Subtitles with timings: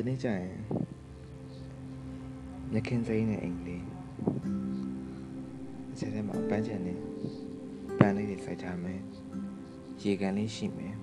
[0.00, 0.50] ဒီနေ့ကျရင်
[2.72, 3.84] မြက်ခင်စိမ်းနဲ့အိမ်ကလေး
[5.92, 6.94] အချက်ထဲမှာပန်းချန်နေ
[7.98, 9.00] ပန်းလေးတွေစိုက်ထားမယ်
[10.02, 10.94] ရေကန်လေးရှိမယ်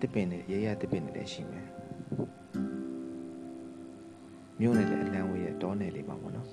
[0.00, 1.66] တစ်ပင်တွေရေရတစ်ပင်တွေလည်းရှိမယ်
[4.60, 6.48] မြို့နယ်လည်းအလံဝေးရတောနယ်လေးပါပေါ့နော်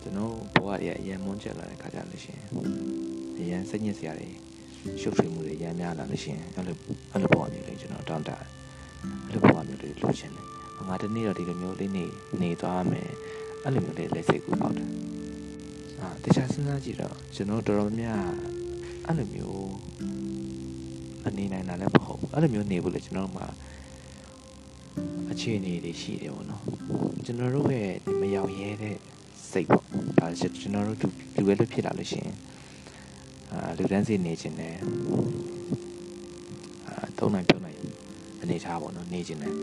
[0.00, 2.46] ကျွန်တော်ဘဝတွေကအရင်မွန်းကျက်လာတဲ့ခါကြလို့ရှိရင်
[3.38, 4.49] အရင်စိတ်ညစ်စရာတွေ
[5.00, 6.76] ရှုပ်ထွေးမှုတွေရမ်းများလာလို့ရှိရင်အဲ့လို
[7.12, 8.44] အဲ့လိုဘဝမျိုးတွေကျွန်တော်တောင်းတအဲ့
[9.32, 10.46] လိုဘဝမျိုးတွေလိုချင်တယ်
[10.88, 12.04] ငါတနေ့တော့ဒီလိုမျိုးလေးနေ
[12.40, 13.08] နေသွားမယ်
[13.64, 14.88] အဲ့လိုမျိုးလေးလက်စိတ်ကူပေါက်တယ်
[16.00, 18.24] အာတခြားစဉ်းစားကြည့်တော့ကျွန်တော်တော်တော်များ
[19.06, 19.70] အဲ့လိုမျိုး
[21.26, 23.42] အနေနိုင်တာလည်းမဟုတ်ဘူးအဲ့လိုမျိုးနေဖို့လေကျွန်တော်မှ
[25.30, 26.62] အခြေအနေတွေရှိတယ်ပေါ့နော်
[27.24, 27.90] ကျွန်တော်တို့ရဲ့
[28.20, 28.96] မရောက်ရဲတဲ့
[29.50, 29.84] စိတ်ပေါ့
[30.18, 30.98] ဒါကျွန်တော်တို့
[31.36, 32.34] လူပဲလို့ဖြစ်လာလို့ရှိရင်
[33.52, 34.74] အာလူတန်းစီနေခြင်းနဲ့
[36.86, 37.78] အာသုံးနိုင်ပြုံးနိုင်
[38.42, 39.54] အနေထားပေါ့နော်နေခြင်းနဲ့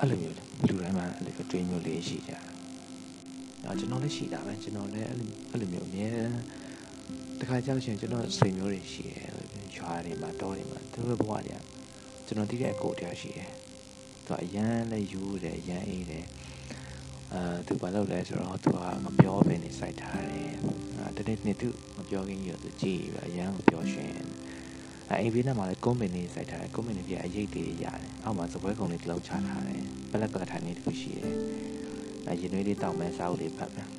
[0.00, 2.42] အဲ့လိုမျိုးလူတိုင်းမှာအဲ့လိုတွေးမျိုးလေးရှိကြတယ်။
[3.64, 6.30] အာကျွန်တော်လည်းရှိတာပဲကျွန်တော်လည်းအဲ့လိုအဲ့လိုမျိုးအများ
[7.40, 9.20] တခါကြောက်ရှင်ကျွန်တော်စိတ်မျိုးတွေရှိတယ်
[9.76, 11.60] ရွာတွေမှာတောတွေမှာသူတို့ဘဝတွေက
[12.26, 13.50] ကျွန်တော်တည်တဲ့အကိုတရားရှိတယ်။
[14.26, 16.24] သူကအရန်လည်းယူတယ်အရန်အေးတယ်။
[17.34, 20.50] အာသူဘာလုပ်လဲဆိုတော့သူကမပြောဘဲနေစိုက်ထားတယ်။
[20.98, 24.12] အာတနေ့နေ့သူမပြောခင်ကြီးတော့သူကြည့်ပြီးအရန်ကိုပြောရှင်။
[25.10, 31.34] အဲအိမ်ဘေးနားမှာလည်းကုန်းပင်လေးစိုက်ထားတယ်ကုန်းပင်လေးပြအရိတ်တွေရတယ်။အောက်မှာစပွဲကုံလေးတစ်လုံးချထားတယ်။ပလက်ကထိုင်လေးတစ်ခုရှိတယ်။
[32.28, 33.88] အဲရင်သွေးလေးတောက်မယ်စားဦးလေးဖတ်မယ်။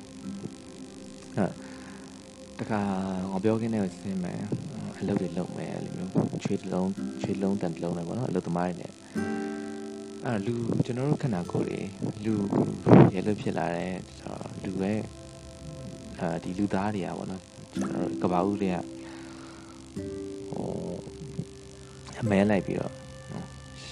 [1.38, 1.46] အဲ
[2.58, 2.80] တခါ
[3.30, 4.42] ငါပြောခင်းနေစင်းမယ်
[5.00, 6.90] အလုပ်တွေလုပ်မယ်အဲ့လိုမျိုးချွေးတစ်လုံး
[7.22, 8.92] ချွေးလုံးတန်တစ်လုံးနဲ့ပေါ့နော်အလုပ်သမားတွေနဲ့
[10.30, 10.54] အဲ့လူ
[10.86, 11.80] ကျွန်တော်တို့ခန္ဓာကိုယ်တွေ
[12.24, 12.34] လူ
[13.14, 13.94] ရဲလို့ဖြစ်လာတဲ့
[14.64, 14.92] လူပဲ
[16.20, 17.42] အဲဒီလူသားတွေကပေါ့နော်
[17.74, 18.76] ကျွန်တော်တို့ကဘာဦးတွေက
[20.50, 20.70] ဟို
[22.20, 22.92] အမဲလိုက်ပြီးတော့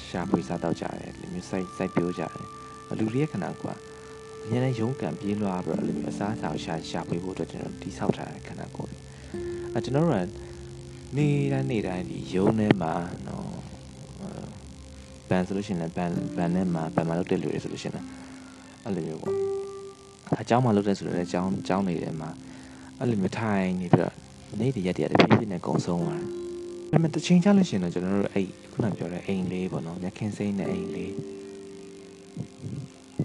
[0.09, 2.33] ရှာဖွေစားတော့ကြတယ်လူမျိုးစိုက်စိုက်ပြိုးကြတယ်
[2.99, 3.81] လူတွေရဲ့ခန္ဓာကိုယ်က
[4.45, 8.95] အများနဲ့ရုန်းကန်ပြေးလွှားပြီးတော့လူမျိုးအစားအစာကိုရှာရှာဖွေဖို့အတွက်ကျွန်တော်တိဆောက်ထားတဲ့ခန္ဓာကိုယ်
[9.73, 10.25] အဲကျွန်တော်တို့က
[11.17, 12.95] နေတိုင်းနေတိုင်းဒီရုံးထဲမှာ
[13.27, 13.46] နော်
[15.30, 18.06] ဘန်ဆိုလို့ရှိရင်လည်းဘန်ဘန်ထဲမှာဘန်မှာလုပ်တဲ့လူတွေဆိုလို့ရှိရင်
[18.86, 19.36] အဲ့လိုမျိုးပေါ့
[20.42, 22.30] အเจ้าမှာလုပ်တဲ့ဆိုတော့လည်းအเจ้าအเจ้าနေတယ်မှာ
[23.00, 24.14] အဲ့လိုမျိုးထိုင်နေပြီးတော့
[24.60, 26.28] နေ့တရက်တရက်တဖြည်းဖြည်းနဲ့ကုံဆုံးသွားတယ်။
[26.92, 31.14] ဒါပေမဲ့တစ်ချိန်ကြာလို့ရှိရင်တော့ကျွန်တော်တို့အဲ့ခုနပြောတဲ့အိမ်လေးပေါ့နော်။မြခင်စိမ့်တဲ့အိမ်လေး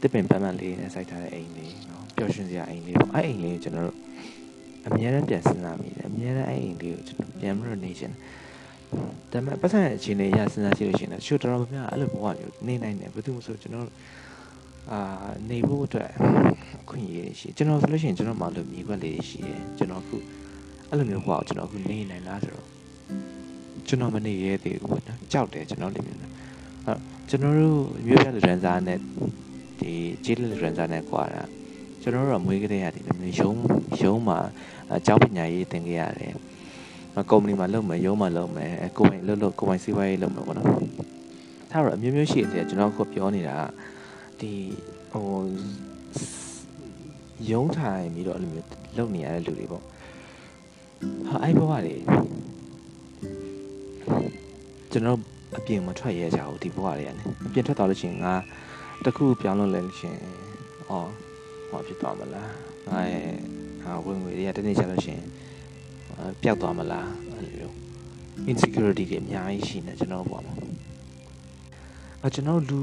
[0.02, 3.96] တစ်ပင်ပန်းပန်းလေးနဲ့စိုက်ထားတဲ့အိမ်လေးနော်။ပျော်ရွှင်စရာအိမ်လေးပေါ့။အဲ့အိမ်လေးကိုကျွန်တော်တို့
[4.86, 8.20] အများနဲ့ပြန်စဉ်းစားမိတယ်။အများနဲ့အဲ့အိမ်လေးကိုကျွန်တော်ပြန်ပြီးတော့နေချင်တယ်။
[9.31, 13.87] ဒါပေမဲ့ပတ်စံအခြေအနေအရစဉ်းစားကြည့်လို့ရှိရင်ချို့တော်တော်များများအဲ့လိုဘဝမျိုးနေနိုင်တယ်ဘယ်သူမှဆိုကျွန်တော်
[14.91, 14.99] အာ
[15.49, 16.09] နေဖို့အတွက်
[16.89, 20.17] ခွင့်ရရှိကျွန်တော်ဆိုလို့ရှိရင်ကျွန်တော်မှလို့မြေခွက်လေးရှိတယ်ကျွန်တော်အခု
[20.89, 22.67] အဲ့လိုမျိုးဟောကျွန်တော်အခုနေနိုင်လားဆိုတော့
[23.87, 26.29] ကျွန်တော်မနေရသေးဘူးပေါ့နော်ကြောက်တယ်ကျွန်တော်လည်းမျိုးအဲ့
[27.29, 27.77] ကျွန်တော်တို့
[28.07, 28.99] မျိုးပြလူရန်စားနဲ့
[29.79, 29.91] ဒီ
[30.23, 31.43] ဂျေးလူရန်စားနဲ့ကွာတာ
[32.01, 33.57] ကျွန်တော်တို့ကမွေးကလေးရတယ်မျိုးရုံး
[34.01, 34.39] ရုံးမှာ
[34.93, 36.33] အကြောင်းပညာရေးသင်ခဲ့ရတယ်
[37.29, 43.57] ကုမ္ပဏီမှာလုပ်မယ်ရုံးမှာလုပ်မယ်ကိုယ်ပိုင်လုပ်လို့ကိုယ်ပိုင်စီးပွားရေးလုပ်မယ်ပေါ့နော်ဒါတော့အမျိုးမျိုးရှိတယ်ကျွန်တော်ခုပြောနေတာ
[44.39, 44.51] ဒီ
[45.11, 45.27] ဟို
[47.51, 48.67] ရုံးထိုင်ပြီးတော့အဲ့လိုမျိုး
[48.97, 49.83] လုပ်နေရတဲ့လူတွေပေါ့
[51.27, 51.95] ဟာအဲ့ဘဝတွေ
[54.91, 55.19] ကျွန်တော်
[55.57, 58.33] အပြင်မထွက်ရဲကြဘူးဒီဘဝတွေကနေအပြင်ထွက်သွားလို့ရှိရင်ငါ
[59.05, 60.23] တခုပြောင်းလို့လဲလို့ရှိရင်
[60.89, 61.09] အော်
[61.69, 62.53] ဟောဖြစ်သွားမလား
[62.87, 63.29] ငါရဲ့
[63.83, 65.25] ဟာဝင်ငွေတွေကတနေ့ချလို့ရှိရင်
[66.41, 67.73] ပျောက်သွားမလားအဲ့လိုမျိုး
[68.51, 70.53] insecurity တွေအများကြီးရှိနေကျွန်တော်ဘဝမှာ
[72.25, 72.81] အကျွန်တော်လူ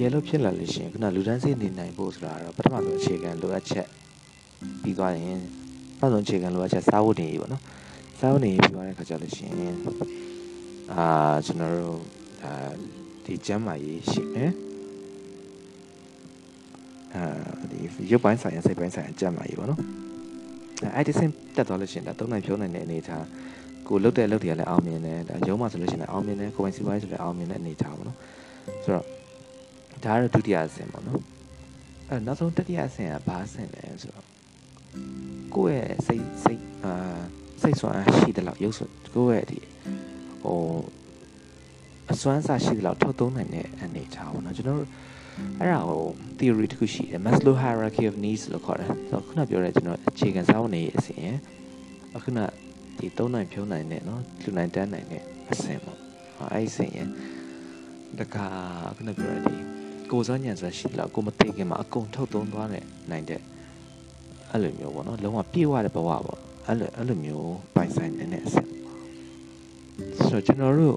[0.00, 3.86] ရဲလို့ဖြစ်လာလို့ရှိရင်ခုနလူတန်းစေးနေနိုင်ဖို့ဆိုတာတော့ပထမဆုံးအခြေခံလိုအပ်ချက်
[4.82, 5.40] ပြီးသွားရင်
[6.00, 7.62] နောက်ဆုံးအခြေခံလိုအပ်ချက်စားဖို့နေပြီပေါ့နော်
[8.18, 9.76] စားဖို့နေပြီးသွားတဲ့ခါကျလို့ရှိရင်
[10.92, 11.06] အာ
[11.46, 11.98] ကျွန်တော်တို့
[12.42, 12.52] ဒါ
[13.24, 14.52] ဒီကျမ်းမာရေးရှိမယ်
[17.14, 17.24] အာ
[17.70, 17.78] ဒီ
[18.10, 19.80] ရုပ်ပိုင်းဆိုင်ရာစိတ်ပိုင်းဆိုင်ရာကျမ်းမာရေးပေါ့နော်
[20.96, 23.24] အဲ့ဒီစင်တက်သွားလို့ရှိရင်ဒါသုံးနိုင်ဖြုံးနိုင်တဲ့အနေထား
[23.88, 28.18] ကိုလုတ်တဲ့လုတ်တွေကလည်းအောင်မြင်တယ်ဒါရုံးမှဆိုလို့ရှိရင်လည်းအောင်မြင်တယ်ကိုယ်ပိုင်စီးပွားရေးဆိုလည်းအောင်မြင်တဲ့အနေထားပေါ့နော်
[28.84, 29.04] ဆိုတော့
[30.04, 31.20] ဒါကတော့ဒုတိယအဆင့်ပေါ့နော်
[32.08, 34.26] အဲနောက်ဆုံးတတိယအဆင့်ကဘာအဆင့်လဲဆိုတော့
[35.54, 36.94] ကိုယ့်ရဲ့စိတ်စိတ်အာ
[37.62, 38.84] စိတ်ဆွမ်းရှိတဲ့လောက်ရုပ်စွ
[39.14, 39.58] ကိုယ့်ရဲ့ဒီ
[40.42, 40.58] ဟို
[42.14, 44.90] အစွမ်းစားရှိတဲ့လောက်ထုတ်သုံးနိုင်တဲ့အနေထားပေါ့နော်ကျွန်တော်တို့
[45.60, 46.02] အဲ့ဒါဟို
[46.38, 51.20] theory တစ်ခုရှိတယ် Maslow hierarchy of needs လို့ခေါ်တယ်ဆိုတော့ခုနပြောတဲ့ကျွန်တော်အခြေခံစားဝင်နေအစဉ်
[52.16, 52.38] အခုန
[52.98, 55.22] ဒီသုံးနိုင်ဖြုံးနိုင်တဲ့နော်လူနိုင်တန်းနိုင်တဲ့
[55.52, 55.98] အဆင့်ပေါ့
[56.52, 56.98] အဲ့ဒီအဆင့်ရ
[58.18, 58.46] တခါ
[58.96, 59.60] ခုနပြောရတဲ့
[60.10, 63.40] ကိုယ်စောညံစွာရှိလောက်ကိုမသိခင်မှာအကုန်ထုတ်သုံးသွားတဲ့နိုင်တဲ့
[64.50, 66.20] အဲ့လိုမျိုးပေါ့နော်လုံးဝပြေဝတဲ့ဘဝပေါ့
[66.66, 68.68] အဲ့လိုအဲ့လိုမျိုးပိုင်ဆိုင်နေတဲ့အဆင့်
[70.18, 70.96] ဆိုတော့ကျွန်တော်တို့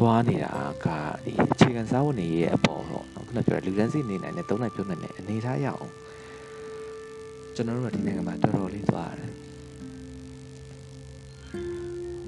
[0.00, 0.52] သွားနေတာ
[0.84, 0.86] က
[1.24, 5.90] ဒီအခြေခံစားဝတ်နေရေးရဲ့အပေါ်တော့နော်ခုနပြောတဲ့လူတန်းစီနေနိုင်တဲ့သုံးနိုင်ပြုတ်နိုင်တဲ့အနေထားရအောင်
[7.54, 9.32] ကျွန်တော်တို့ကဒီနိုင်ငံမှာတော်တော်လေးသွားရတယ်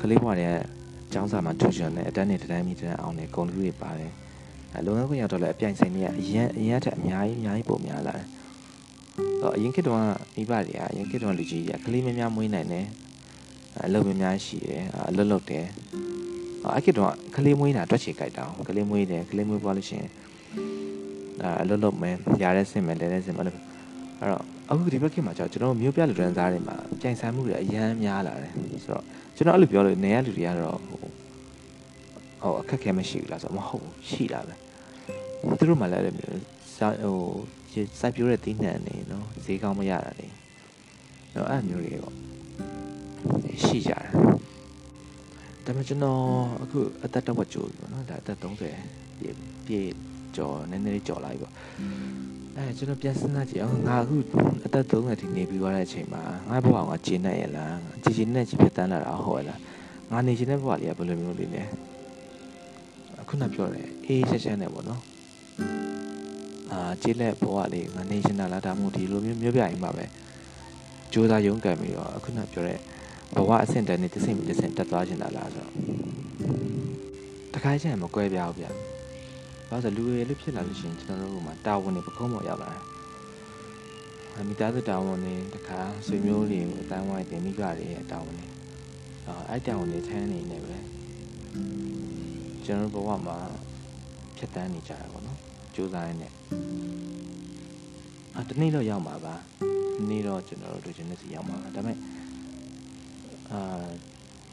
[0.01, 0.55] ကလေးဘွားတွေက
[1.13, 4.13] ကျောင်းစာမှာထူရှင်နဲ့အတန်းနေတိုင်းမိတိုင်းအောင်နေဂုံလူတွေပါတယ်
[4.75, 8.27] အဲလုံငန်းခွင့်ရောက်တော့လည်းအပြိုင်ဆိုင်တွေကအရင်အရင်ထက်အများကြီးအများကြီးပုံများလာတယ်
[9.41, 10.05] တော့အရင်ခေတ်တုန်းက
[10.35, 12.87] မိဘတွေကအရင်ခေတ်တုန်းကလူကြီးတွေကကလေးများများမွေးနိုင်တယ်
[13.85, 15.67] အလုပ်များများရှိတယ်အလုပ်လုပ်တယ်
[16.71, 20.11] အဲ့ခေတ်တုန်းကကလေးမွေးတာတွက်ချေကြိုက်တာကလေးမွေးတယ်ကလေးမွေးပွားလို့ရှိရင်
[21.43, 23.55] အဲအလုပ်လုပ်မယ်ရတဲ့စင်မယ်လဲတဲ့စင်မယ်အဲ့
[24.31, 28.53] တော့အခုဒီဘက်ခေတ်မှာကျတော့ကျွန်တော်မျိုးပြလူတန်းစားတွေမှာပြိုင်ဆိုင်မှုတွေအများများလာတယ်
[28.85, 29.05] ဆိုတော့
[29.37, 30.99] ကျွန်တော်အဲ့လိုပြောလို့နေရလူတွေကတော့ဟို
[32.43, 34.55] ဟိုအခက်ခဲမရှိဘူးလားဆိုတော့မဟုတ်ဘူးရှိတာပဲ
[35.59, 36.41] သူတို့မှလည်းအဲ့လိုမျိုး
[36.77, 37.19] စာဟို
[38.01, 40.29] စိုက်ပြိုးတဲ့တင်းနှံနေနော်ဈေးကောင်းမရတာနေ
[41.35, 42.15] တော့အဲ့မျိုးတွေပေါ့
[43.65, 44.07] ရှိကြတယ်
[45.67, 46.21] ဒါပေမဲ့ကျွန်တော်
[46.63, 49.37] အခုအသက်တော့ကြိုးပြီပေါ့နော်ဒါအသက်30ပြည့်
[49.67, 49.91] ပြည့်
[50.37, 51.53] ကျော်နည်းနည်းလေးကျော်လာပြီပေါ့
[52.57, 54.17] အဲကျွန်တော်ပြန်စဉ်းစားကြည့်အောင်ငါအခု
[54.67, 59.59] အသက်30ထိနေပြီးသွားတဲ့အချိန်မှာငါဘဝကကျင်းနေရလားကြည်ကြည်နဲ့ကြည်ဖြစ်တန်းလာတာဟုတ်ရလား
[60.11, 61.63] ငါနေချင်တဲ့ဘဝလေးကဘယ်လိုမျိုးလေးလဲ
[63.21, 65.01] အခုနပြောတယ်အေးရှက်ရှက်နဲ့ပေါ့နော်
[66.73, 70.05] အာကြည်လက်ဘဝလေးငါနေချင်တာလားဒါမှမဟုတ်ဒီလိုမျိုးမျိုးပြရင်ပါပဲ
[71.13, 72.79] စူးစမ်းရုန်းကန်ပြီးတော့အခုနပြောတဲ့
[73.35, 75.73] ဘဝအဆင့်တန်းနဲ့တစ်ဆင့်ပြီးတစ်ဆင့်တက်သွားချင်တာလားဆိုတော့
[77.55, 78.67] တခါကျရင်မကွဲပြားဘူးဗျ
[79.69, 82.77] ဘာလို့လူတွေလေးဖြစ်လာလို့ရှိရင်ကျွန်တော်တို့ကတာဝန်တွေပခုံးပေါ်ရောက်လာတ
[84.39, 88.47] ယ်မိသားစုတာဝန်တွေတခါဆွေမျိုးတွေအတိုင်းဝိုင်းတင်မိကတွေရဲ့တာဝန်တွေ
[89.27, 90.77] အာအဲ့တာဝန်တွေထမ်းနေနေပဲ
[92.65, 93.37] ကျွန်တော်ဘဝမှာ
[94.37, 95.39] ဖြတ်တန်းနေကြတာပေါ့နော်
[95.75, 96.33] စူးစမ်းရင်းနဲ့
[98.37, 99.35] အာတနေ့တော့ရောက်မှာပါ
[99.97, 101.99] ဒီနေ့တော့ကျွန်တော်တို့လူချင်းနဲ့စီရောက်မှာပါဒါပေမဲ့
[103.51, 103.61] အာ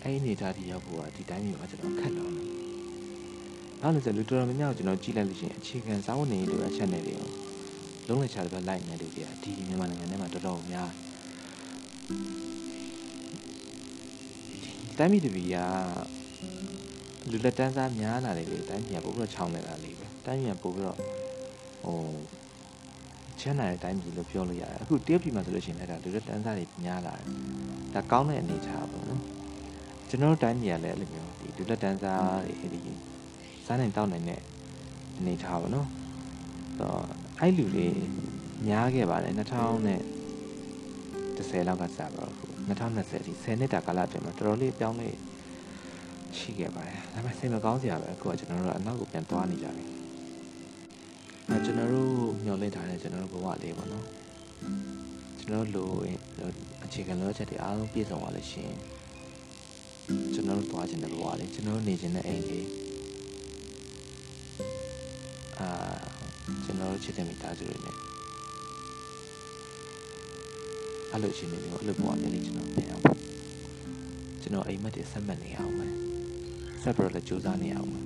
[0.03, 2.45] အဲ့အနေထားထိရောက်ဖို့ကဒီတိုင်းမျိုးကကျွန်တော်ခက်တော့တယ်။
[3.81, 7.17] ဘာလို့လဲဆိုလူတော်တော်များများကိုကျွန်တော်ကြည့်လိုက်လို့ရှိရင်အခြေခံစာဝန်နေလိုအပ်ချက်တွေကို
[8.07, 10.89] လုံးလိုက်ချတဲ့ဘက်လိုက်နေလို့ပြဒီမြန်မာနိုင်ငံထဲမှာတော်တော်များ
[14.97, 15.55] တိုင်းပြည်တပီက
[17.31, 21.99] လူလက်တန်းစားများလာတယ်လေတိုင်းပြည်ကပို့ပြီးတော့ချောင်းနေတာလေးပဲတိုင်းပြည်ကပို့ပြီးတော့ဟို
[23.39, 27.25] ချမ်းသာတဲ့တိုင်းပြည်လို့ပြောလို့ရတယ်အခုတရုတ်ပြည်မှာဆိုလို့ရှိရင်လည်းဒါလူလက်တန်းစားတွေများလာတယ်
[27.93, 29.21] ဒါကောင်းတဲ့အနေအထားပေါ့နော်
[30.09, 32.93] ကျွန်တော်တို့တိုင်းပြည်ကလည်းအဲ့လိုမျိုးဒီလူလက်တန်းစားတွေဒီ
[33.65, 34.41] စားနိုင်တောက်နိုင်တဲ့
[35.17, 35.87] အနေအထားပေါ့နော်
[36.81, 37.01] တော့
[37.39, 37.87] အဲ့လူတွေ
[38.67, 40.01] များခဲ့ပါတယ်2000နဲ့
[41.49, 45.09] 10လောက်ကစပါတော့အခု2020ဒီ10နှစ်တာကာလအတွင်းမှာတော်တော်လေးပြောင်းလဲ
[46.37, 49.85] ရှိခဲ့ပါတယ်ဒါပေမဲ့စိတ်မကောင်းစရာပဲအခုကကျွန်တော်တို့အနောက်ကိုပြန်သွားနေကြပြီ
[51.47, 52.11] အဲကျွန်တော်တို့
[52.43, 54.05] မျှော်လင့်ထားတဲ့ကျွန်တော်တို့ဘဝလေးပေါ့နော်
[55.49, 55.93] ကျွန်တော်တို့
[56.39, 56.49] လို
[56.85, 58.77] အခြေခံလိုချက်တွေအားလုံးပြည့်စုံသွားလို့ရှိရင်
[60.33, 62.67] ကျွန်တော်တို့သွားခြင်းတဲ့ဘဝလေးကျွန်တော်တို့နေခြင်းတဲ့အိမ်လေး
[65.59, 65.69] အာ
[66.63, 67.95] ကျွန်တော်တို့ချစ်တဲ့မိသားစုတွေနဲ့
[71.11, 73.03] အဲ့လိုချင်းနေမျိုးအဲ့လိုဘဝမျိုးလေးကျွန်တော်ပြန်အောင်
[74.41, 75.93] ကျွန်တော်အိမ်မက်တွေဆက်မှတ်နေအောင်မယ်
[76.81, 78.05] ဆက်ပြီးတော့လည်းစူးစမ်းနေအောင်မယ်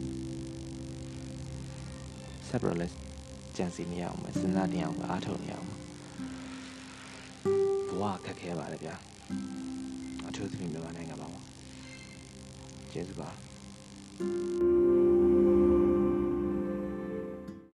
[2.48, 2.94] ဆက်ပြီးတော့လည်း
[3.58, 5.83] ကြံစီနေအောင်မယ်စဉ်းစားနေအောင်မယ်အားထုတ်နေအောင်မယ်
[8.02, 8.96] ဘဝခက်ခဲပါလေဗျာ
[10.28, 11.42] အထူးသဖြင့်မြန်မာနိုင်ငံမှာပါ
[12.92, 14.73] ကျေးဇူးပါ